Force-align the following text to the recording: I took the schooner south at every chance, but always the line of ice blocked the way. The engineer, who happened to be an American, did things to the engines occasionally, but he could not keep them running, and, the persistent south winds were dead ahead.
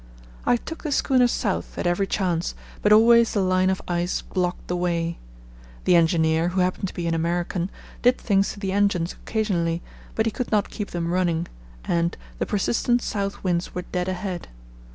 I 0.47 0.55
took 0.57 0.81
the 0.81 0.91
schooner 0.91 1.27
south 1.27 1.77
at 1.77 1.85
every 1.85 2.07
chance, 2.07 2.55
but 2.81 2.91
always 2.91 3.33
the 3.33 3.39
line 3.39 3.69
of 3.69 3.83
ice 3.87 4.23
blocked 4.23 4.67
the 4.67 4.75
way. 4.75 5.19
The 5.83 5.95
engineer, 5.95 6.47
who 6.47 6.61
happened 6.61 6.87
to 6.87 6.93
be 6.95 7.05
an 7.05 7.13
American, 7.13 7.69
did 8.01 8.17
things 8.17 8.53
to 8.53 8.59
the 8.59 8.71
engines 8.71 9.13
occasionally, 9.13 9.83
but 10.15 10.25
he 10.25 10.31
could 10.31 10.51
not 10.51 10.71
keep 10.71 10.89
them 10.89 11.13
running, 11.13 11.47
and, 11.85 12.17
the 12.39 12.47
persistent 12.47 13.03
south 13.03 13.43
winds 13.43 13.75
were 13.75 13.85
dead 13.91 14.07
ahead. 14.07 14.47